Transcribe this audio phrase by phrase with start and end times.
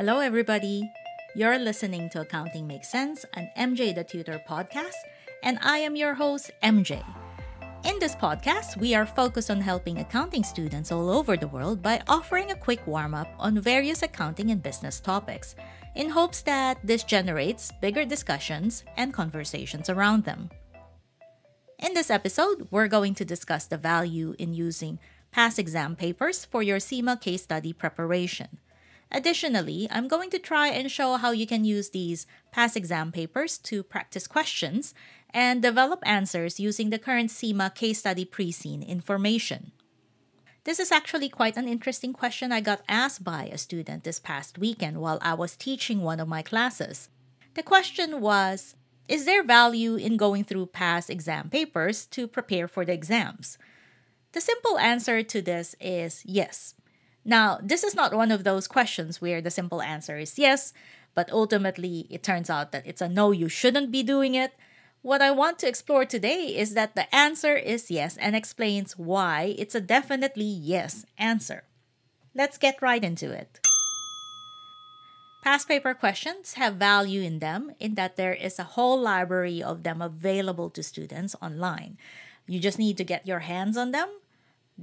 [0.00, 0.90] Hello, everybody.
[1.34, 4.96] You're listening to Accounting Makes Sense, an MJ the Tutor podcast,
[5.42, 7.04] and I am your host, MJ.
[7.84, 12.00] In this podcast, we are focused on helping accounting students all over the world by
[12.08, 15.54] offering a quick warm up on various accounting and business topics,
[15.94, 20.48] in hopes that this generates bigger discussions and conversations around them.
[21.78, 24.98] In this episode, we're going to discuss the value in using
[25.30, 28.60] past exam papers for your CIMA case study preparation.
[29.12, 33.58] Additionally, I'm going to try and show how you can use these past exam papers
[33.58, 34.94] to practice questions
[35.30, 39.72] and develop answers using the current CIMA case study pre-scene information.
[40.64, 44.58] This is actually quite an interesting question I got asked by a student this past
[44.58, 47.08] weekend while I was teaching one of my classes.
[47.54, 48.76] The question was
[49.08, 53.58] Is there value in going through past exam papers to prepare for the exams?
[54.32, 56.74] The simple answer to this is yes.
[57.24, 60.72] Now, this is not one of those questions where the simple answer is yes,
[61.14, 64.52] but ultimately it turns out that it's a no, you shouldn't be doing it.
[65.02, 69.54] What I want to explore today is that the answer is yes and explains why
[69.58, 71.64] it's a definitely yes answer.
[72.34, 73.60] Let's get right into it.
[75.42, 79.82] Past paper questions have value in them in that there is a whole library of
[79.84, 81.96] them available to students online.
[82.46, 84.08] You just need to get your hands on them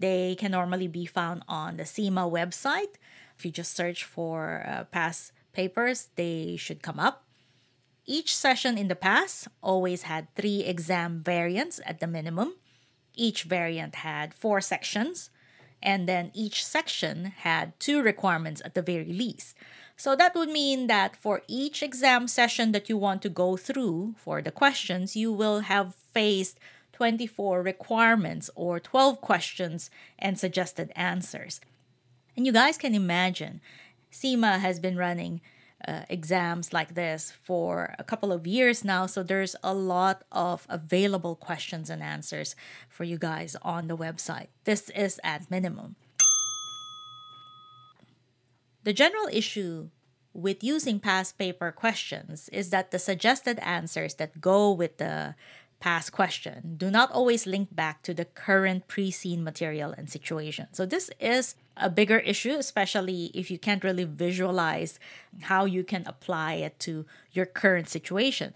[0.00, 2.96] they can normally be found on the CIMA website.
[3.36, 7.24] If you just search for uh, past papers, they should come up.
[8.04, 12.54] Each session in the past always had three exam variants at the minimum.
[13.14, 15.30] Each variant had four sections,
[15.82, 19.56] and then each section had two requirements at the very least.
[19.96, 24.14] So that would mean that for each exam session that you want to go through
[24.18, 26.58] for the questions, you will have faced
[26.96, 31.60] 24 requirements or 12 questions and suggested answers.
[32.34, 33.60] And you guys can imagine,
[34.10, 35.42] CIMA has been running
[35.86, 40.66] uh, exams like this for a couple of years now, so there's a lot of
[40.70, 42.56] available questions and answers
[42.88, 44.48] for you guys on the website.
[44.64, 45.96] This is at minimum.
[48.84, 49.90] The general issue
[50.32, 55.34] with using past paper questions is that the suggested answers that go with the
[55.78, 60.68] past question do not always link back to the current pre-seen material and situation.
[60.72, 64.98] So this is a bigger issue, especially if you can't really visualize
[65.42, 68.54] how you can apply it to your current situation.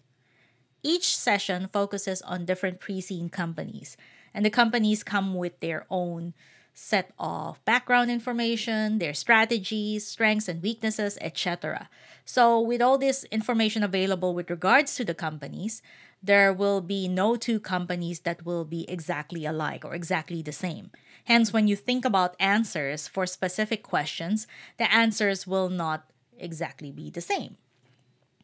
[0.82, 3.96] Each session focuses on different pre-seen companies,
[4.32, 6.32] and the companies come with their own
[6.72, 11.90] set of background information, their strategies, strengths and weaknesses, etc.
[12.24, 15.82] So, with all this information available with regards to the companies,
[16.22, 20.90] there will be no two companies that will be exactly alike or exactly the same.
[21.24, 24.46] Hence, when you think about answers for specific questions,
[24.78, 27.56] the answers will not exactly be the same.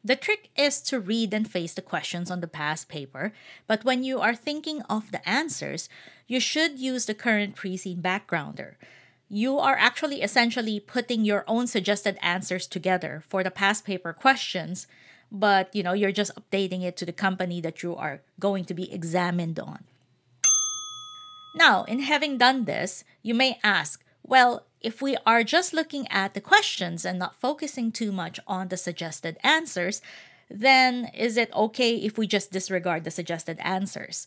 [0.05, 3.33] The trick is to read and face the questions on the past paper,
[3.67, 5.89] but when you are thinking of the answers,
[6.29, 8.75] you should use the current pre-seen backgrounder.
[9.29, 14.87] You are actually essentially putting your own suggested answers together for the past paper questions
[15.31, 18.75] but you know you're just updating it to the company that you are going to
[18.75, 19.85] be examined on.
[21.55, 26.35] Now in having done this you may ask well if we are just looking at
[26.35, 30.01] the questions and not focusing too much on the suggested answers
[30.49, 34.27] then is it okay if we just disregard the suggested answers?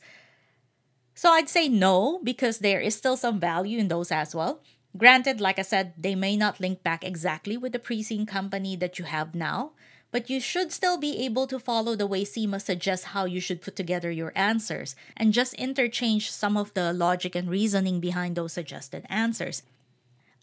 [1.14, 4.62] So i'd say no because there is still some value in those as well.
[4.98, 9.00] Granted like i said they may not link back exactly with the pre-seen company that
[9.00, 9.72] you have now
[10.12, 13.62] but you should still be able to follow the way CIMA suggests how you should
[13.62, 18.54] put together your answers and just interchange some of the logic and reasoning behind those
[18.54, 19.64] suggested answers.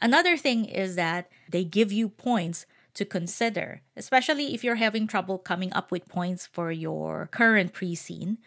[0.00, 5.38] Another thing is that they give you points to consider, especially if you're having trouble
[5.38, 8.38] coming up with points for your current pre seen.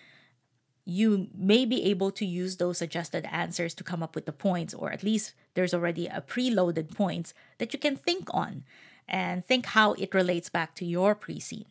[0.85, 4.73] You may be able to use those suggested answers to come up with the points,
[4.73, 8.63] or at least there's already a preloaded points that you can think on
[9.09, 11.65] and think how it relates back to your pre-seen.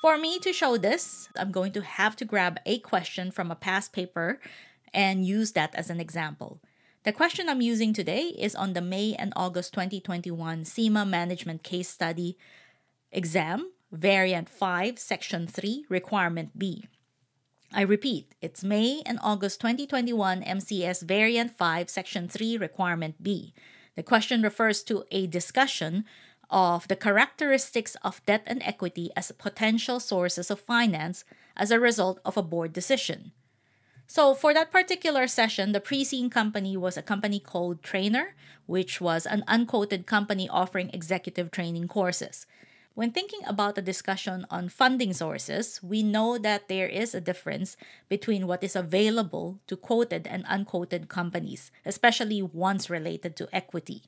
[0.00, 3.56] For me to show this, I'm going to have to grab a question from a
[3.56, 4.40] past paper
[4.94, 6.60] and use that as an example.
[7.04, 11.88] The question I'm using today is on the May and August 2021 CIMA Management Case
[11.88, 12.38] Study
[13.10, 16.84] exam, Variant 5, Section 3, Requirement B.
[17.74, 23.54] I repeat, it's May and August 2021 MCS Variant 5, Section 3, Requirement B.
[23.96, 26.04] The question refers to a discussion
[26.50, 31.24] of the characteristics of debt and equity as potential sources of finance
[31.56, 33.32] as a result of a board decision.
[34.06, 38.34] So, for that particular session, the pre seen company was a company called Trainer,
[38.66, 42.46] which was an unquoted company offering executive training courses.
[42.94, 47.76] When thinking about the discussion on funding sources, we know that there is a difference
[48.10, 54.02] between what is available to quoted and unquoted companies, especially ones related to equity.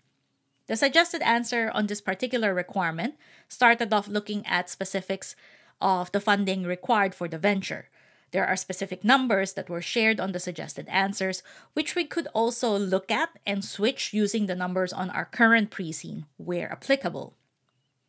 [0.66, 3.14] The suggested answer on this particular requirement
[3.48, 5.34] started off looking at specifics
[5.80, 7.88] of the funding required for the venture.
[8.32, 11.42] There are specific numbers that were shared on the suggested answers,
[11.72, 16.26] which we could also look at and switch using the numbers on our current pre-seen
[16.36, 17.34] where applicable.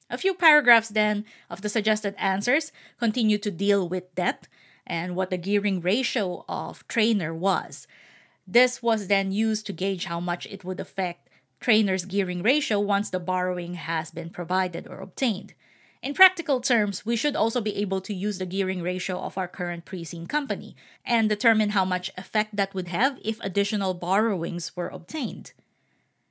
[0.10, 4.48] A few paragraphs then of the suggested answers continue to deal with debt
[4.86, 7.88] and what the gearing ratio of trainer was.
[8.48, 11.30] This was then used to gauge how much it would affect
[11.60, 15.54] trainer's gearing ratio once the borrowing has been provided or obtained.
[16.04, 19.48] In practical terms, we should also be able to use the gearing ratio of our
[19.48, 24.90] current pre-seen company and determine how much effect that would have if additional borrowings were
[24.90, 25.54] obtained.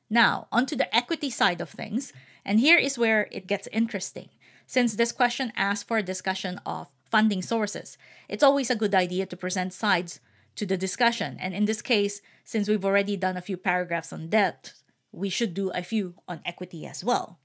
[0.09, 2.13] Now, onto the equity side of things,
[2.45, 4.29] and here is where it gets interesting.
[4.67, 7.99] Since this question asks for a discussion of funding sources,
[8.29, 10.21] it's always a good idea to present sides
[10.57, 11.37] to the discussion.
[11.41, 14.75] And in this case, since we've already done a few paragraphs on debt,
[15.13, 17.39] we should do a few on equity as well.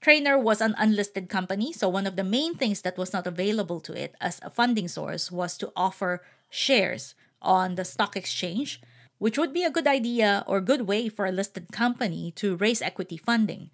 [0.00, 3.80] Trainer was an unlisted company, so one of the main things that was not available
[3.80, 8.80] to it as a funding source was to offer shares on the stock exchange,
[9.18, 12.80] which would be a good idea or good way for a listed company to raise
[12.80, 13.70] equity funding.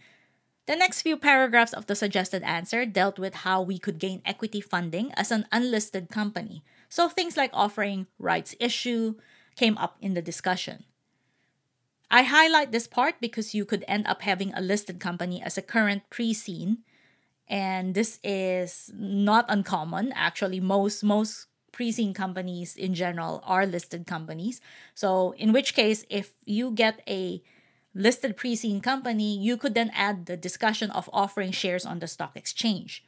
[0.66, 4.60] The next few paragraphs of the suggested answer dealt with how we could gain equity
[4.60, 6.64] funding as an unlisted company.
[6.88, 9.14] So things like offering rights issue
[9.54, 10.84] came up in the discussion.
[12.10, 15.62] I highlight this part because you could end up having a listed company as a
[15.62, 16.78] current pre-seen
[17.48, 24.60] and this is not uncommon actually most most pre-seen companies in general are listed companies
[24.94, 27.42] so in which case if you get a
[27.96, 32.36] listed pre-seen company you could then add the discussion of offering shares on the stock
[32.36, 33.04] exchange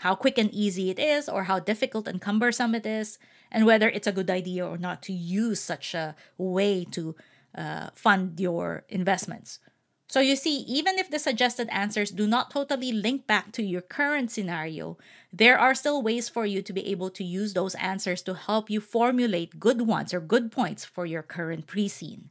[0.00, 3.18] how quick and easy it is or how difficult and cumbersome it is
[3.52, 7.14] and whether it's a good idea or not to use such a way to
[7.54, 9.58] uh, fund your investments.
[10.08, 13.82] So you see, even if the suggested answers do not totally link back to your
[13.82, 14.96] current scenario,
[15.32, 18.70] there are still ways for you to be able to use those answers to help
[18.70, 22.30] you formulate good ones or good points for your current pre-seen.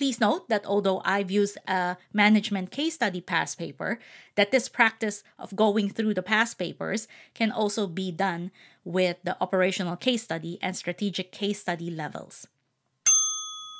[0.00, 3.98] Please note that although I've used a management case study past paper,
[4.34, 8.50] that this practice of going through the past papers can also be done
[8.82, 12.46] with the operational case study and strategic case study levels.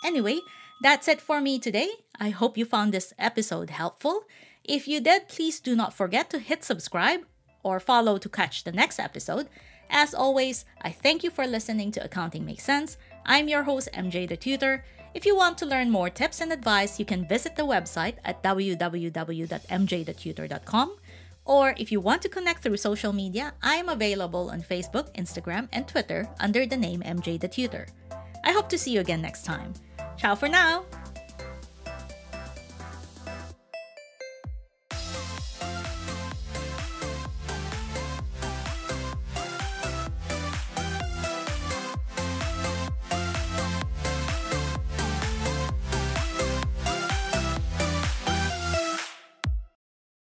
[0.05, 0.41] Anyway,
[0.83, 1.89] that's it for me today.
[2.21, 4.25] I hope you found this episode helpful.
[4.63, 7.21] If you did, please do not forget to hit subscribe
[7.63, 9.49] or follow to catch the next episode.
[9.89, 12.99] As always, I thank you for listening to Accounting Makes Sense.
[13.25, 14.85] I'm your host, MJ the Tutor.
[15.13, 18.43] If you want to learn more tips and advice, you can visit the website at
[18.43, 20.97] www.mjthetutor.com.
[21.45, 25.69] Or if you want to connect through social media, I am available on Facebook, Instagram,
[25.73, 27.89] and Twitter under the name MJ the Tutor.
[28.45, 29.75] I hope to see you again next time.
[30.17, 30.85] Ciao for now!